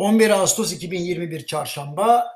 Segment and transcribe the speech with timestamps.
[0.00, 2.26] 11 Ağustos 2021 Çarşamba.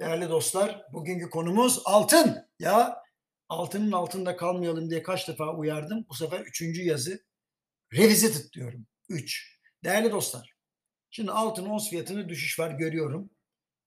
[0.00, 2.48] Değerli dostlar, bugünkü konumuz altın.
[2.58, 3.02] Ya
[3.48, 6.06] altının altında kalmayalım diye kaç defa uyardım.
[6.08, 7.24] Bu sefer üçüncü yazı
[7.94, 8.86] revisited diyorum.
[9.08, 9.58] Üç.
[9.84, 10.54] Değerli dostlar,
[11.10, 13.30] şimdi altın ons fiyatını düşüş var görüyorum.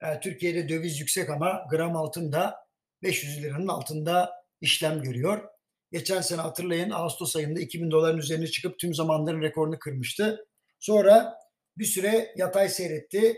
[0.02, 2.56] Yani Türkiye'de döviz yüksek ama gram altın da
[3.02, 5.48] 500 liranın altında işlem görüyor.
[5.92, 10.46] Geçen sene hatırlayın Ağustos ayında 2000 doların üzerine çıkıp tüm zamanların rekorunu kırmıştı.
[10.80, 11.45] Sonra
[11.78, 13.36] bir süre yatay seyretti.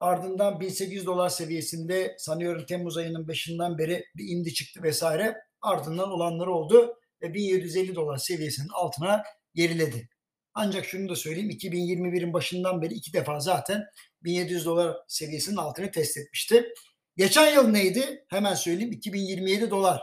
[0.00, 5.36] Ardından 1800 dolar seviyesinde sanıyorum Temmuz ayının başından beri bir indi çıktı vesaire.
[5.62, 9.22] Ardından olanları oldu ve 1750 dolar seviyesinin altına
[9.54, 10.08] geriledi.
[10.54, 13.84] Ancak şunu da söyleyeyim 2021'in başından beri iki defa zaten
[14.24, 16.68] 1700 dolar seviyesinin altını test etmişti.
[17.16, 18.24] Geçen yıl neydi?
[18.28, 20.02] Hemen söyleyeyim 2027 dolar.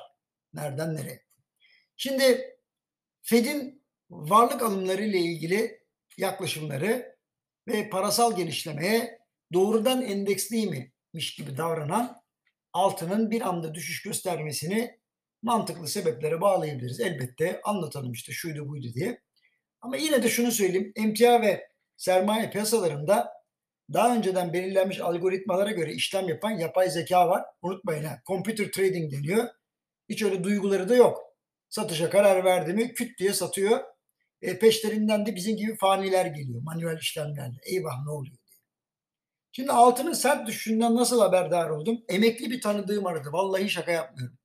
[0.54, 1.24] Nereden nereye?
[1.96, 2.58] Şimdi
[3.22, 5.80] Fed'in varlık alımları ile ilgili
[6.18, 7.13] yaklaşımları
[7.68, 9.20] ve parasal genişlemeye
[9.54, 12.24] doğrudan endeksliymiş gibi davranan
[12.74, 15.00] altının bir anda düşüş göstermesini
[15.42, 17.00] mantıklı sebeplere bağlayabiliriz.
[17.00, 19.22] Elbette anlatalım işte şuydu buydu diye.
[19.82, 20.92] Ama yine de şunu söyleyeyim.
[20.96, 23.34] Emtia ve sermaye piyasalarında
[23.94, 27.44] daha önceden belirlenmiş algoritmalara göre işlem yapan yapay zeka var.
[27.62, 28.22] Unutmayın ha.
[28.28, 29.50] Computer trading deniyor.
[30.10, 31.22] Hiç öyle duyguları da yok.
[31.70, 33.93] Satışa karar verdi mi küt diye satıyor.
[34.44, 37.58] E, peşlerinden de bizim gibi faniler geliyor manuel işlemlerle.
[37.64, 38.58] Eyvah ne oluyor diye.
[39.52, 42.04] Şimdi altının sert düşüşünden nasıl haberdar oldum?
[42.10, 43.30] Emekli bir tanıdığım aradı.
[43.32, 44.38] Vallahi şaka yapmıyorum.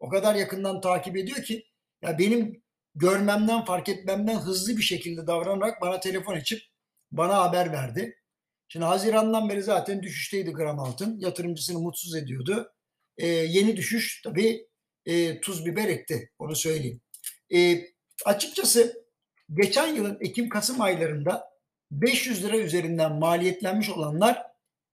[0.00, 1.64] O kadar yakından takip ediyor ki
[2.02, 2.62] ya benim
[2.94, 6.60] görmemden fark etmemden hızlı bir şekilde davranarak bana telefon açıp
[7.12, 8.16] bana haber verdi.
[8.68, 11.20] Şimdi Haziran'dan beri zaten düşüşteydi gram altın.
[11.20, 12.72] Yatırımcısını mutsuz ediyordu.
[13.18, 14.68] Ee, yeni düşüş tabii
[15.06, 16.30] e, tuz biber etti.
[16.38, 17.00] Onu söyleyeyim.
[17.54, 17.82] E,
[18.24, 19.09] açıkçası
[19.54, 21.50] geçen yılın Ekim-Kasım aylarında
[21.90, 24.46] 500 lira üzerinden maliyetlenmiş olanlar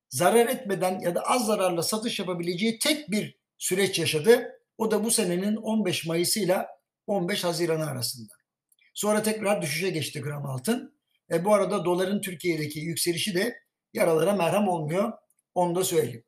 [0.10, 4.60] zarar etmeden ya da az zararla satış yapabileceği tek bir süreç yaşadı.
[4.78, 6.68] O da bu senenin 15 Mayıs ile
[7.08, 8.34] 15 Haziran arasında.
[8.94, 10.98] Sonra tekrar düşüşe geçti gram altın.
[11.32, 13.60] E, bu arada doların Türkiye'deki yükselişi de
[13.94, 15.14] yaralara merhem olmuyor.
[15.56, 16.24] Onu da söyleyeyim.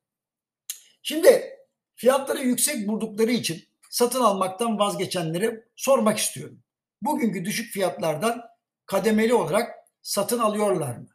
[1.02, 1.58] Şimdi
[1.96, 6.64] fiyatları yüksek buldukları için satın almaktan vazgeçenlere sormak istiyorum.
[7.02, 8.50] Bugünkü düşük fiyatlardan
[8.86, 11.08] kademeli olarak satın alıyorlar mı?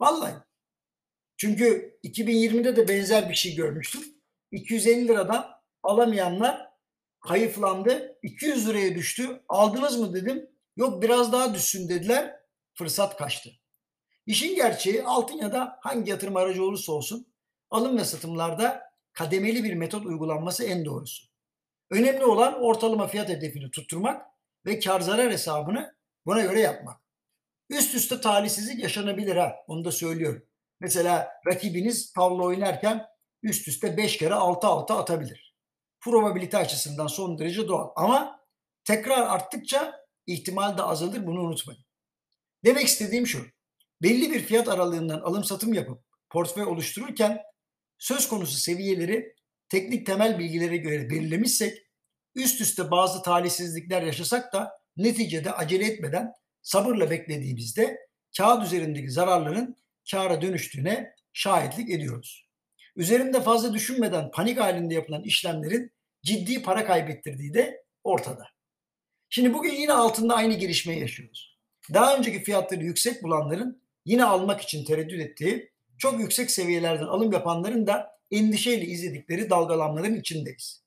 [0.00, 0.34] Vallahi.
[1.36, 4.02] Çünkü 2020'de de benzer bir şey görmüştüm.
[4.50, 5.50] 250 liradan
[5.82, 6.70] alamayanlar
[7.20, 8.18] hayıflandı.
[8.22, 9.42] 200 liraya düştü.
[9.48, 10.50] Aldınız mı dedim.
[10.76, 12.36] Yok biraz daha düşsün dediler.
[12.74, 13.50] Fırsat kaçtı.
[14.26, 17.34] İşin gerçeği altın ya da hangi yatırım aracı olursa olsun
[17.70, 18.82] alım ve satımlarda
[19.12, 21.24] kademeli bir metot uygulanması en doğrusu.
[21.90, 24.26] Önemli olan ortalama fiyat hedefini tutturmak
[24.66, 27.00] ve kar zarar hesabını buna göre yapmak.
[27.70, 30.42] Üst üste talihsizlik yaşanabilir ha onu da söylüyorum.
[30.80, 33.06] Mesela rakibiniz tavla oynarken
[33.42, 35.54] üst üste 5 kere 6 6 atabilir.
[36.00, 38.40] Probabilite açısından son derece doğal ama
[38.84, 41.84] tekrar arttıkça ihtimal de azalır bunu unutmayın.
[42.64, 43.46] Demek istediğim şu.
[44.02, 47.42] Belli bir fiyat aralığından alım satım yapıp portföy oluştururken
[47.98, 49.34] söz konusu seviyeleri
[49.68, 51.83] teknik temel bilgilere göre belirlemişsek
[52.34, 57.98] üst üste bazı talihsizlikler yaşasak da neticede acele etmeden sabırla beklediğimizde
[58.36, 59.76] kağıt üzerindeki zararların
[60.10, 62.48] kâra dönüştüğüne şahitlik ediyoruz.
[62.96, 65.92] Üzerinde fazla düşünmeden panik halinde yapılan işlemlerin
[66.22, 68.46] ciddi para kaybettirdiği de ortada.
[69.28, 71.58] Şimdi bugün yine altında aynı gelişmeyi yaşıyoruz.
[71.94, 77.86] Daha önceki fiyatları yüksek bulanların yine almak için tereddüt ettiği, çok yüksek seviyelerden alım yapanların
[77.86, 80.83] da endişeyle izledikleri dalgalanmaların içindeyiz.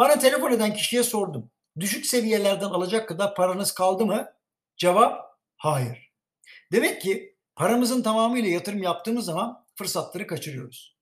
[0.00, 1.50] Bana telefon eden kişiye sordum.
[1.80, 4.32] Düşük seviyelerden alacak kadar paranız kaldı mı?
[4.76, 6.12] Cevap hayır.
[6.72, 10.96] Demek ki paramızın tamamıyla yatırım yaptığımız zaman fırsatları kaçırıyoruz.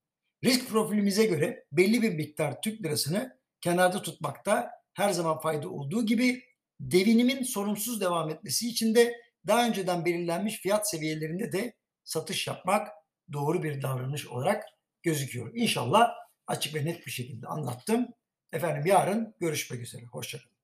[0.44, 6.42] Risk profilimize göre belli bir miktar Türk lirasını kenarda tutmakta her zaman fayda olduğu gibi
[6.80, 9.14] devinimin sorunsuz devam etmesi için de
[9.46, 12.88] daha önceden belirlenmiş fiyat seviyelerinde de satış yapmak
[13.32, 14.64] doğru bir davranış olarak
[15.02, 15.50] gözüküyor.
[15.54, 16.10] İnşallah
[16.46, 18.08] açık ve net bir şekilde anlattım.
[18.52, 20.04] Efendim yarın görüşmek üzere.
[20.04, 20.57] Hoşçakalın.